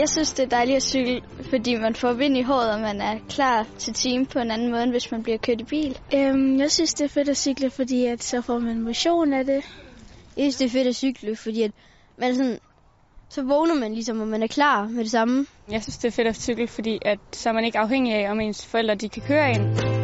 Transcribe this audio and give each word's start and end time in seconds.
Jeg 0.00 0.08
synes, 0.08 0.32
det 0.32 0.42
er 0.42 0.48
dejligt 0.48 0.76
at 0.76 0.82
cykle, 0.82 1.20
fordi 1.50 1.74
man 1.74 1.94
får 1.94 2.12
vind 2.12 2.36
i 2.36 2.42
håret, 2.42 2.70
og 2.74 2.80
man 2.80 3.00
er 3.00 3.18
klar 3.28 3.66
til 3.78 3.94
team 3.94 4.26
på 4.26 4.38
en 4.38 4.50
anden 4.50 4.70
måde, 4.70 4.82
end 4.82 4.90
hvis 4.90 5.12
man 5.12 5.22
bliver 5.22 5.38
kørt 5.38 5.60
i 5.60 5.64
bil. 5.64 5.98
Øhm, 6.14 6.58
jeg 6.58 6.70
synes, 6.70 6.94
det 6.94 7.04
er 7.04 7.08
fedt 7.08 7.28
at 7.28 7.36
cykle, 7.36 7.70
fordi 7.70 8.06
at 8.06 8.22
så 8.22 8.40
får 8.40 8.58
man 8.58 8.80
motion 8.80 9.32
af 9.32 9.44
det. 9.44 9.64
Jeg 10.36 10.42
synes, 10.42 10.56
det 10.56 10.64
er 10.64 10.70
fedt 10.70 10.86
at 10.86 10.96
cykle, 10.96 11.36
fordi 11.36 11.62
at 11.62 11.70
man 12.18 12.34
sådan, 12.34 12.58
så 13.28 13.42
vågner 13.42 13.74
man 13.74 13.92
ligesom, 13.92 14.20
og 14.20 14.28
man 14.28 14.42
er 14.42 14.46
klar 14.46 14.88
med 14.88 15.04
det 15.04 15.10
samme. 15.10 15.46
Jeg 15.70 15.82
synes, 15.82 15.98
det 15.98 16.08
er 16.08 16.12
fedt 16.12 16.28
at 16.28 16.36
cykle, 16.36 16.68
fordi 16.68 16.98
at, 17.02 17.18
så 17.32 17.48
er 17.48 17.52
man 17.52 17.64
ikke 17.64 17.78
afhængig 17.78 18.14
af, 18.14 18.30
om 18.30 18.40
ens 18.40 18.66
forældre 18.66 18.94
de 18.94 19.08
kan 19.08 19.22
køre 19.22 19.50
ind. 19.50 19.99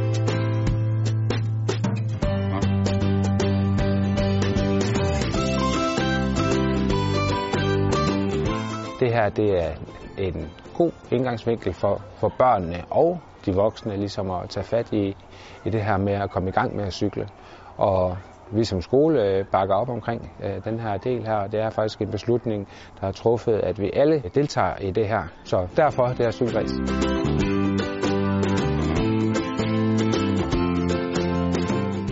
Det 9.01 9.13
her 9.13 9.29
det 9.29 9.65
er 9.65 9.73
en 10.19 10.51
god 10.75 10.93
indgangsvinkel 11.11 11.73
for, 11.73 12.03
for 12.21 12.33
børnene 12.39 12.85
og 12.91 13.21
de 13.47 13.55
voksne 13.55 13.97
ligesom 13.97 14.31
at 14.31 14.51
tage 14.51 14.65
fat 14.65 14.93
i, 14.93 15.17
i 15.65 15.71
det 15.71 15.85
her 15.85 15.97
med 15.97 16.13
at 16.13 16.31
komme 16.31 16.49
i 16.49 16.53
gang 16.53 16.77
med 16.77 16.85
at 16.85 16.93
cykle. 16.93 17.29
Og 17.77 18.17
vi 18.53 18.65
som 18.65 18.81
skole 18.81 19.23
øh, 19.23 19.45
bakker 19.53 19.75
op 19.75 19.89
omkring 19.89 20.33
øh, 20.45 20.65
den 20.65 20.81
her 20.81 20.97
del 20.97 21.27
her. 21.27 21.47
Det 21.47 21.61
er 21.61 21.71
faktisk 21.71 22.01
en 22.01 22.11
beslutning, 22.11 22.69
der 23.01 23.07
er 23.07 23.13
truffet, 23.13 23.55
at 23.55 23.81
vi 23.81 23.91
alle 23.95 24.23
deltager 24.35 24.77
i 24.77 24.91
det 24.91 25.09
her. 25.09 25.23
Så 25.45 25.69
derfor 25.77 26.07
det 26.07 26.19
her 26.19 26.31
cykelræs. 26.31 26.71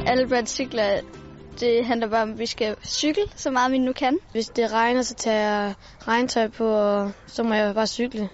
Alle 0.06 0.28
børn 0.28 0.46
cykler, 0.46 1.00
det 1.60 1.84
handler 1.84 2.06
bare 2.08 2.22
om, 2.22 2.32
at 2.32 2.38
vi 2.38 2.46
skal 2.46 2.76
cykle 2.84 3.22
så 3.36 3.50
meget, 3.50 3.72
vi 3.72 3.78
nu 3.78 3.92
kan. 3.92 4.18
Hvis 4.32 4.48
det 4.48 4.72
regner, 4.72 5.02
så 5.02 5.14
tager 5.14 5.40
jeg 5.40 5.74
regntøj 6.08 6.48
på, 6.48 6.68
og 6.68 7.10
så 7.26 7.42
må 7.42 7.54
jeg 7.54 7.74
bare 7.74 7.86
cykle. 7.86 8.28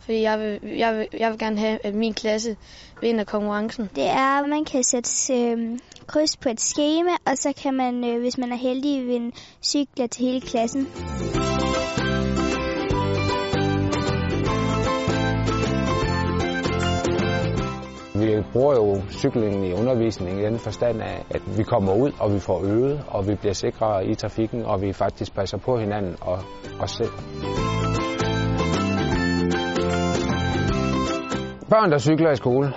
Fordi 0.00 0.22
jeg 0.22 0.38
vil, 0.38 0.76
jeg 0.78 0.98
vil, 0.98 1.08
jeg 1.18 1.30
vil 1.30 1.38
gerne 1.38 1.58
have, 1.58 1.78
at 1.84 1.94
min 1.94 2.14
klasse 2.14 2.56
vinder 3.00 3.24
konkurrencen. 3.24 3.90
Det 3.94 4.06
er, 4.06 4.42
at 4.42 4.48
man 4.48 4.64
kan 4.64 4.84
sætte 4.84 5.34
øh, 5.34 5.78
kryds 6.06 6.36
på 6.36 6.48
et 6.48 6.60
schema, 6.60 7.10
og 7.26 7.38
så 7.38 7.52
kan 7.62 7.74
man, 7.74 8.04
øh, 8.04 8.20
hvis 8.20 8.38
man 8.38 8.52
er 8.52 8.56
heldig, 8.56 9.06
vinde 9.06 9.36
cykler 9.62 10.06
til 10.06 10.24
hele 10.24 10.40
klassen. 10.40 10.88
Vi 18.38 18.44
bruger 18.52 18.74
jo 18.74 19.02
cyklingen 19.10 19.64
i 19.64 19.72
undervisningen 19.72 20.38
i 20.38 20.44
den 20.44 20.58
forstand 20.58 21.02
af, 21.02 21.24
at 21.30 21.58
vi 21.58 21.62
kommer 21.62 21.94
ud, 21.94 22.12
og 22.20 22.34
vi 22.34 22.38
får 22.40 22.64
øvet, 22.64 23.04
og 23.08 23.28
vi 23.28 23.34
bliver 23.34 23.52
sikre 23.52 24.06
i 24.06 24.14
trafikken, 24.14 24.64
og 24.64 24.82
vi 24.82 24.92
faktisk 24.92 25.34
passer 25.34 25.58
på 25.58 25.78
hinanden 25.78 26.16
og 26.20 26.38
os 26.80 26.90
selv. 26.90 27.14
Børn, 31.70 31.90
der 31.90 31.98
cykler 31.98 32.30
i 32.30 32.36
skole, 32.36 32.72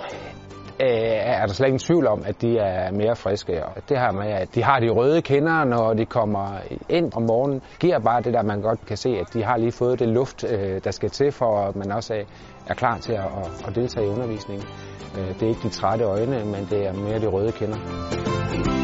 Øh, 0.82 0.88
er 0.88 1.46
der 1.46 1.54
slet 1.54 1.66
ingen 1.66 1.78
tvivl 1.78 2.06
om, 2.06 2.22
at 2.26 2.42
de 2.42 2.58
er 2.58 2.90
mere 2.92 3.16
friske. 3.16 3.66
Og 3.66 3.88
det 3.88 3.98
her 3.98 4.12
med, 4.12 4.32
at 4.32 4.54
de 4.54 4.62
har 4.62 4.80
de 4.80 4.90
røde 4.90 5.22
kinder, 5.22 5.64
når 5.64 5.94
de 5.94 6.06
kommer 6.06 6.58
ind 6.88 7.12
om 7.16 7.22
morgenen, 7.22 7.62
giver 7.80 7.98
bare 7.98 8.22
det 8.22 8.34
der, 8.34 8.42
man 8.42 8.60
godt 8.60 8.86
kan 8.86 8.96
se, 8.96 9.08
at 9.08 9.34
de 9.34 9.44
har 9.44 9.56
lige 9.56 9.72
fået 9.72 9.98
det 9.98 10.08
luft, 10.08 10.44
øh, 10.44 10.80
der 10.84 10.90
skal 10.90 11.10
til, 11.10 11.32
for 11.32 11.58
at 11.68 11.76
man 11.76 11.92
også 11.92 12.14
er 12.66 12.74
klar 12.74 12.96
til 12.98 13.12
at, 13.12 13.30
at 13.66 13.74
deltage 13.74 14.06
i 14.06 14.08
undervisningen. 14.08 14.66
Øh, 15.18 15.28
det 15.28 15.42
er 15.42 15.48
ikke 15.48 15.62
de 15.62 15.68
trætte 15.68 16.04
øjne, 16.04 16.44
men 16.44 16.66
det 16.70 16.86
er 16.86 16.92
mere 16.92 17.20
de 17.20 17.26
røde 17.26 17.52
kinder. 17.52 18.81